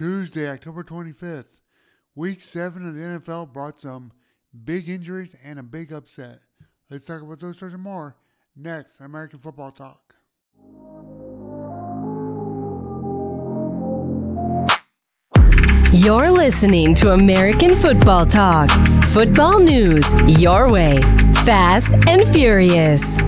[0.00, 1.60] Tuesday, October 25th,
[2.14, 4.12] week seven of the NFL brought some
[4.64, 6.40] big injuries and a big upset.
[6.88, 8.16] Let's talk about those stories and more
[8.56, 10.14] next American Football Talk.
[15.92, 18.70] You're listening to American Football Talk.
[19.12, 20.06] Football news
[20.40, 21.02] your way,
[21.44, 23.18] fast and furious.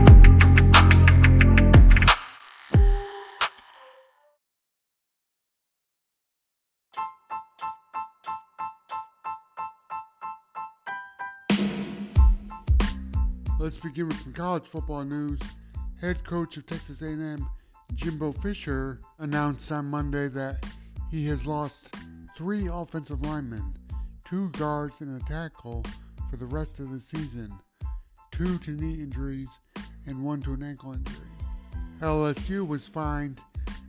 [13.82, 15.40] Begin with some college football news.
[16.00, 17.48] Head coach of Texas A&M,
[17.94, 20.64] Jimbo Fisher, announced on Monday that
[21.10, 21.94] he has lost
[22.36, 23.74] three offensive linemen,
[24.24, 25.84] two guards, and a tackle
[26.30, 27.52] for the rest of the season,
[28.30, 29.48] two to knee injuries,
[30.06, 31.26] and one to an ankle injury.
[32.00, 33.40] LSU was fined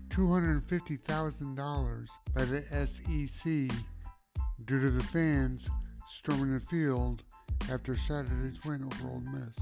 [0.10, 3.78] $250,000 by the SEC
[4.66, 5.70] due to the fans
[6.08, 7.24] storming the field
[7.72, 9.58] after Saturday's win over Ole Miss.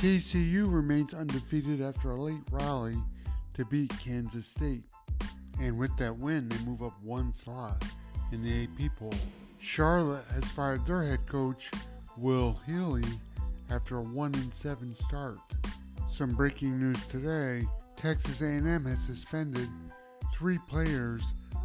[0.00, 2.96] TCU remains undefeated after a late rally
[3.52, 4.84] to beat Kansas State.
[5.60, 7.84] And with that win, they move up one slot
[8.32, 9.12] in the AP poll.
[9.58, 11.70] Charlotte has fired their head coach,
[12.16, 13.04] Will Healy,
[13.68, 15.36] after a 1 7 start.
[16.10, 17.66] Some breaking news today
[17.98, 19.68] Texas A&M has suspended
[20.34, 21.22] three players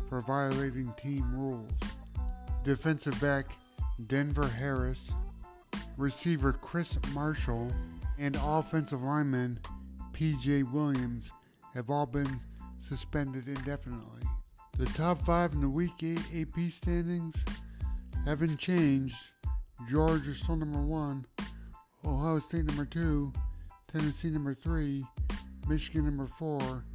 [0.10, 1.72] for violating team rules.
[2.66, 3.58] Defensive back
[4.08, 5.10] Denver Harris,
[5.98, 7.72] receiver Chris Marshall,
[8.18, 9.60] and offensive lineman
[10.14, 11.32] PJ Williams
[11.74, 12.40] have all been
[12.80, 14.22] suspended indefinitely.
[14.78, 17.36] The top five in the Week 8 AP standings
[18.26, 19.18] haven't changed.
[19.90, 21.26] Georgia still number one,
[22.06, 23.32] Ohio State number two,
[23.92, 25.06] Tennessee number three,
[25.68, 26.86] Michigan number four,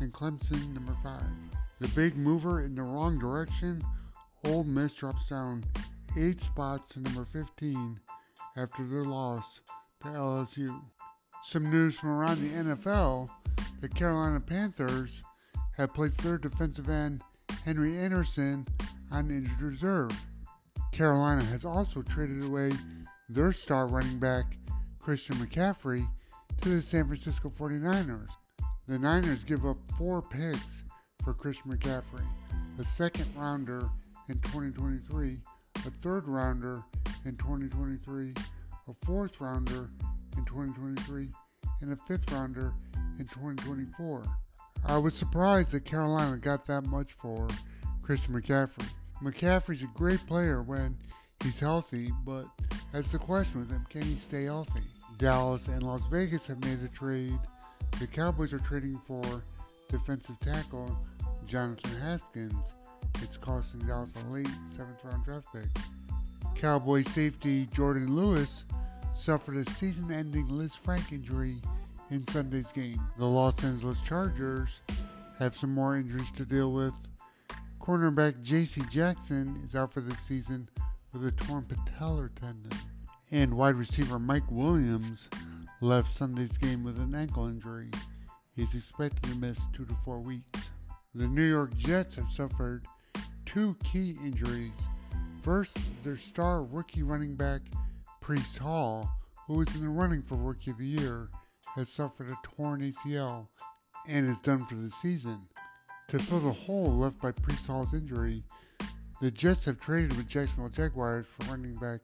[0.00, 1.26] and Clemson number five.
[1.80, 3.82] The big mover in the wrong direction,
[4.44, 5.64] Ole Miss drops down
[6.16, 8.00] eight spots to number 15
[8.56, 9.60] after their loss
[10.02, 10.80] to LSU.
[11.42, 13.28] Some news from around the NFL
[13.80, 15.22] the Carolina Panthers
[15.76, 17.20] have placed their defensive end
[17.64, 18.66] Henry Anderson
[19.10, 20.10] on injured reserve.
[20.92, 22.70] Carolina has also traded away
[23.28, 24.56] their star running back
[25.00, 26.08] Christian McCaffrey
[26.60, 28.30] to the San Francisco 49ers.
[28.86, 30.84] The Niners give up four picks
[31.24, 32.26] for Christian McCaffrey,
[32.78, 33.88] a second rounder
[34.28, 35.38] in 2023,
[35.86, 36.82] a third rounder
[37.24, 38.34] in 2023,
[38.88, 39.90] a fourth rounder
[40.36, 41.28] in 2023,
[41.82, 42.72] and a fifth rounder
[43.18, 44.22] in 2024.
[44.86, 47.46] I was surprised that Carolina got that much for
[48.02, 48.88] Christian McCaffrey.
[49.22, 50.96] McCaffrey's a great player when
[51.42, 52.46] he's healthy, but
[52.92, 54.80] that's the question with him can he stay healthy?
[55.18, 57.38] Dallas and Las Vegas have made a trade.
[57.98, 59.22] The Cowboys are trading for
[59.90, 60.96] defensive tackle
[61.46, 62.72] Jonathan Hankins.
[63.20, 65.66] It's costing Dallas a late seventh round draft pick.
[66.54, 68.64] Cowboy safety Jourdan Lewis
[69.18, 71.56] suffered a season ending Liz Lisfranc injury
[72.10, 73.00] in Sunday's game.
[73.18, 74.80] The Los Angeles Chargers
[75.40, 76.94] have some more injuries to deal with.
[77.80, 78.82] Cornerback J.C.
[78.90, 80.68] Jackson is out for the season
[81.12, 82.70] with a torn patellar tendon.
[83.32, 85.28] And wide receiver Mike Williams
[85.80, 87.90] left Sunday's game with an ankle injury.
[88.54, 90.70] He's expected to miss two to four weeks.
[91.14, 92.86] The New York Jets have suffered
[93.46, 94.86] two key injuries.
[95.42, 97.62] First, their star rookie running back
[98.28, 99.10] Breece Hall,
[99.46, 101.30] who is in the running for Rookie of the Year,
[101.74, 103.48] has suffered a torn ACL
[104.06, 105.40] and is done for the season.
[106.08, 108.44] To fill the hole left by Breece Hall's injury,
[109.22, 112.00] the Jets have traded with Jacksonville Jaguars for running back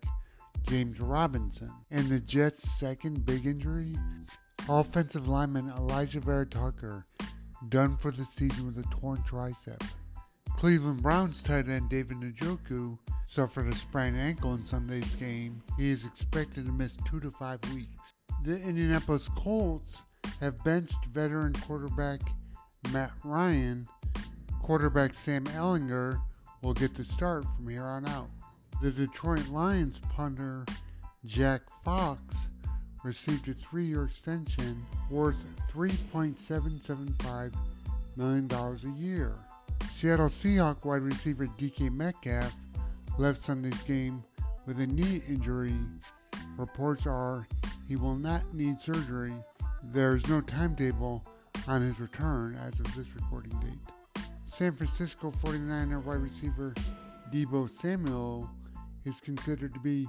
[0.63, 1.71] James Robinson.
[1.91, 3.95] And the Jets' second big injury,
[4.67, 7.05] offensive lineman Alijah Vera-Tucker,
[7.69, 9.83] done for the season with a torn tricep.
[10.65, 15.63] Cleveland Browns tight end David Njoku suffered a sprained ankle in Sunday's game.
[15.77, 18.15] He is expected to miss two to five weeks
[18.45, 20.01] the Indianapolis Colts
[20.41, 22.23] have benched veteran quarterback
[22.95, 23.87] Matt Ryan.
[24.63, 26.19] Quarterback Sam Ehlinger
[26.63, 28.31] will get the start from here on out.
[28.81, 30.65] The Detroit Lions punter
[31.27, 32.23] Jack Fox
[33.03, 35.45] received a three year extension worth
[35.75, 37.53] $3.775
[38.17, 39.35] million a year.
[39.91, 42.55] Seattle Seahawk wide receiver DK Metcalf
[43.19, 44.23] left Sunday's game
[44.67, 45.77] with a knee injury.
[46.57, 47.47] Reports are
[47.89, 49.35] he will not need surgery.
[49.83, 51.25] There is no timetable
[51.69, 54.25] on his return as of this recording date.
[54.47, 56.75] San Francisco 49er wide receiver
[57.33, 58.49] Deebo Samuel
[59.05, 60.09] is considered to be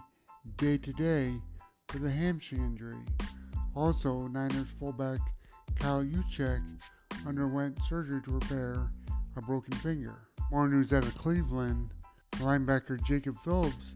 [0.57, 1.33] day to day
[1.93, 2.97] with a hamstring injury.
[3.75, 5.19] Also, Niners fullback
[5.79, 6.61] Kyle Juszczyk
[7.25, 8.89] underwent surgery to repair
[9.37, 10.27] a broken finger.
[10.51, 11.89] More news out of Cleveland.
[12.33, 13.95] Linebacker Jacob Phillips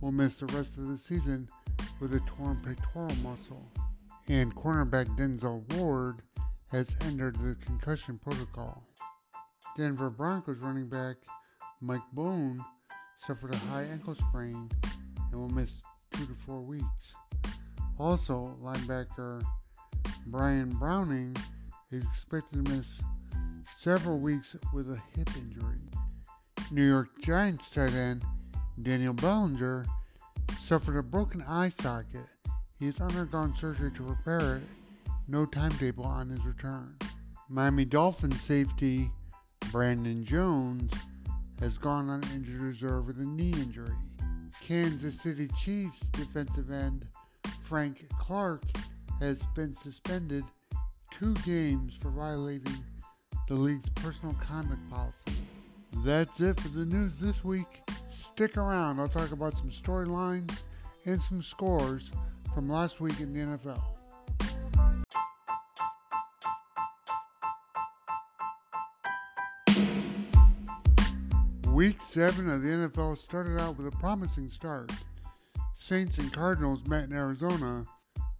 [0.00, 1.48] will miss the rest of the season
[2.00, 3.70] with a torn pectoral muscle.
[4.28, 6.22] And cornerback Denzel Ward
[6.68, 8.84] has entered the concussion protocol.
[9.76, 11.16] Denver Broncos running back
[11.80, 12.64] Mike Boone
[13.18, 14.68] suffered a high ankle sprain
[15.32, 15.82] and will miss
[16.12, 17.14] two to four weeks.
[17.98, 19.42] Also, linebacker
[20.26, 21.36] Baron Browning
[21.90, 23.00] is expected to miss
[23.82, 25.78] several weeks with a hip injury.
[26.70, 28.22] New York Giants tight end
[28.82, 29.86] Daniel Bellinger
[30.60, 32.26] suffered a broken eye socket.
[32.78, 34.62] He has undergone surgery to repair it.
[35.28, 36.94] No timetable on his return.
[37.48, 39.10] Miami Dolphins safety
[39.72, 40.92] Brandon Jones
[41.60, 43.96] has gone on injured reserve with a knee injury.
[44.60, 47.06] Kansas City Chiefs defensive end
[47.62, 48.62] Frank Clark
[49.20, 50.44] has been suspended
[51.10, 52.84] two games for violating
[53.50, 55.42] the league's personal conduct policy.
[56.04, 57.82] That's it for the news this week.
[58.08, 60.56] Stick around, I'll talk about some storylines
[61.04, 62.12] and some scores
[62.54, 63.82] from last week in the NFL.
[71.72, 74.92] Week 7 of the NFL started out with a promising start.
[75.74, 77.84] Saints and Cardinals met in Arizona.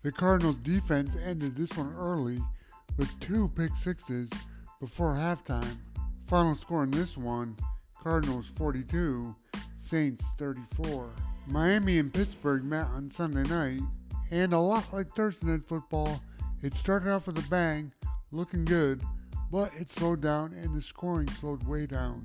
[0.05, 2.39] The Cardinals defense ended this one early
[2.97, 4.31] with two pick sixes
[4.81, 5.77] before halftime.
[6.27, 7.55] Final score in this one
[8.03, 9.35] Cardinals 42,
[9.77, 11.11] Saints 34.
[11.47, 13.83] Miami and Pittsburgh met on Sunday night,
[14.31, 16.21] and a lot like Thursday night football,
[16.63, 17.93] it started off with a bang,
[18.33, 19.03] looking good,
[19.51, 22.25] but it slowed down and the scoring slowed way down.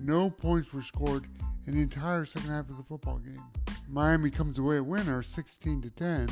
[0.00, 1.26] No points were scored
[1.66, 3.42] in the entire second half of the football game.
[3.88, 6.28] Miami comes away a winner 16 to 10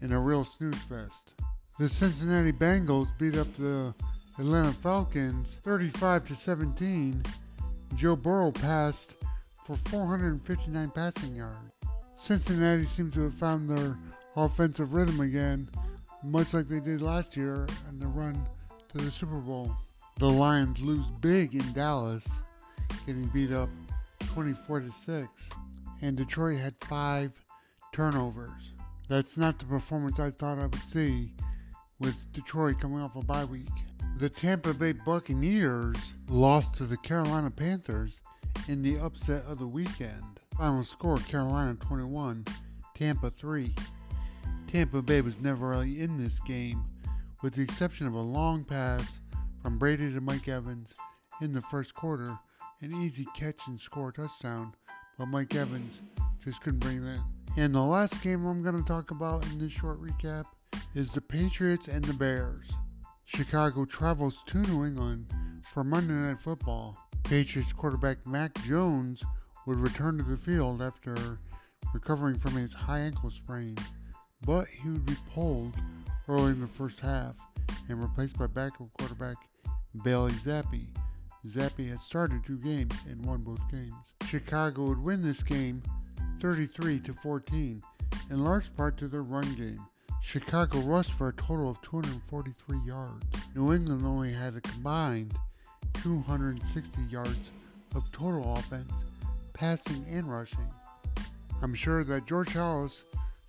[0.00, 1.32] in a real snooze fest.
[1.78, 3.94] The Cincinnati Bengals beat up the
[4.38, 7.22] Atlanta Falcons 35 to 17.
[7.96, 9.14] Joe Burrow passed
[9.66, 11.72] for 459 passing yards.
[12.16, 13.96] Cincinnati seems to have found their
[14.34, 15.68] offensive rhythm again,
[16.24, 18.34] much like they did last year in the run
[18.88, 19.70] to the Super Bowl.
[20.18, 22.26] The Lions lose big in Dallas,
[23.06, 23.68] getting beat up
[24.20, 25.28] 24 to 6,
[26.00, 27.32] and Detroit had 5
[27.92, 28.72] turnovers.
[29.08, 31.34] That's not the performance I thought I would see
[32.00, 33.68] with Detroit coming off a bye week.
[34.18, 35.96] The Tampa Bay Buccaneers
[36.28, 38.20] lost to the Carolina Panthers
[38.68, 40.40] in the upset of the weekend.
[40.56, 42.44] Final score Carolina 21,
[42.94, 43.74] Tampa 3.
[44.68, 46.84] Tampa Bay was never really in this game,
[47.42, 49.18] with the exception of a long pass
[49.60, 50.94] from Brady to Mike Evans
[51.40, 52.38] in the first quarter,
[52.80, 54.72] an easy catch and score touchdown,
[55.18, 56.00] but Mike Evans
[56.44, 57.22] just couldn't bring it in.
[57.56, 60.44] And the last game I'm going to talk about in this short recap
[60.94, 62.72] is the Patriots and the Bears.
[63.34, 65.26] Chicago travels to New England
[65.72, 66.98] for Monday Night Football.
[67.22, 69.24] Patriots quarterback Mac Jones
[69.66, 71.38] would return to the field after
[71.94, 73.78] recovering from his high ankle sprain,
[74.44, 75.74] but he would be pulled
[76.28, 77.34] early in the first half
[77.88, 79.36] and replaced by backup quarterback
[80.04, 80.86] Bailey Zappe.
[81.46, 83.94] Zappe had started two games and won both games.
[84.26, 85.82] Chicago would win this game
[86.40, 87.82] 33 to 14,
[88.30, 89.80] in large part to their run game.
[90.22, 93.26] Chicago rushed for a total of 243 yards.
[93.54, 95.34] New England only had a combined
[95.94, 97.50] 260 yards
[97.94, 98.92] of total offense,
[99.52, 100.70] passing and rushing.
[101.60, 103.02] I'm sure that George Halas,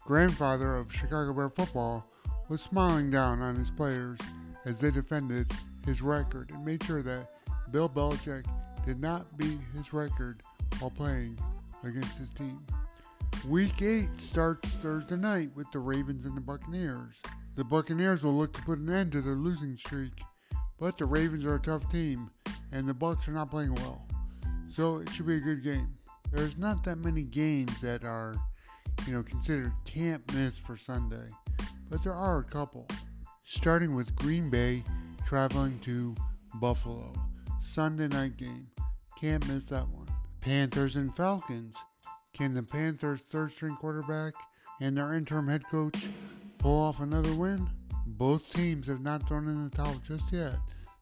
[0.05, 2.05] grandfather of Chicago Bear football,
[2.49, 4.19] was smiling down on his players
[4.65, 5.51] as they defended
[5.85, 7.29] his record and made sure that
[7.71, 8.45] Bill Belichick
[8.85, 10.41] did not beat his record
[10.79, 11.37] while playing
[11.83, 12.59] against his team.
[13.49, 17.15] Week 8 starts Thursday night with the Ravens and the Buccaneers.
[17.57, 20.13] The Buccaneers will look to put an end to their losing streak,
[20.79, 22.29] but the Ravens are a tough team
[22.71, 24.07] and the Bucks are not playing well.
[24.69, 25.93] So it should be a good game.
[26.31, 28.33] There's not that many games that are,
[29.05, 31.27] you know, considered can't miss for Sunday,
[31.89, 32.87] but there are a couple.
[33.43, 34.85] Starting with Green Bay
[35.25, 36.15] traveling to
[36.61, 37.11] Buffalo.
[37.59, 38.69] Sunday night game.
[39.19, 40.07] Can't miss that one.
[40.39, 41.75] Panthers and Falcons.
[42.33, 44.33] Can the Panthers' third string quarterback
[44.81, 46.07] and their interim head coach
[46.57, 47.69] pull off another win?
[48.05, 50.55] Both teams have not thrown in the towel just yet.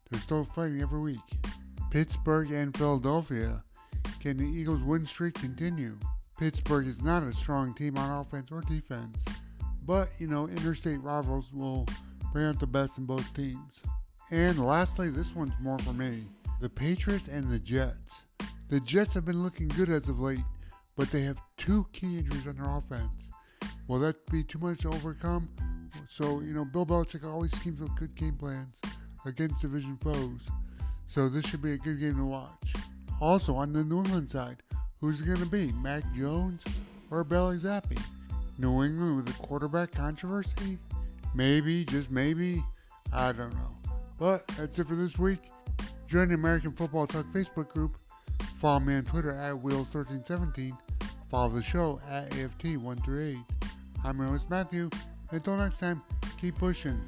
[0.09, 1.19] They're still fighting every week.
[1.89, 3.63] Pittsburgh and Philadelphia.
[4.19, 5.97] Can the Eagles' win streak continue?
[6.37, 9.23] Pittsburgh is not a strong team on offense or defense,
[9.85, 11.87] but you know, interstate rivals will
[12.33, 13.81] bring out the best in both teams.
[14.31, 16.25] And lastly, this one's more for me
[16.59, 18.23] the Patriots and the Jets.
[18.69, 20.39] The Jets have been looking good as of late,
[21.01, 23.31] but they have two key injuries on their offense.
[23.87, 25.49] Will that be too much to overcome?
[26.07, 28.79] So, you know, Bill Belichick always keeps up good game plans
[29.25, 30.47] against division foes.
[31.07, 32.75] So this should be a good game to watch.
[33.19, 34.57] Also on the New England side,
[34.99, 36.63] who's it going to be, Mac Jones
[37.09, 37.99] or Bailey Zappe?
[38.59, 40.77] New England with a quarterback controversy?
[41.33, 42.63] Maybe, just maybe.
[43.11, 43.75] I don't know.
[44.19, 45.39] But that's it for this week.
[46.07, 47.97] Join the American Football Talk Facebook group.
[48.59, 50.77] Follow me on Twitter at Wheels1317.
[51.31, 53.41] Follow the show at AFT138.
[54.03, 54.89] I'm your host Matthew.
[55.31, 56.01] Until next time,
[56.41, 56.99] keep pushing.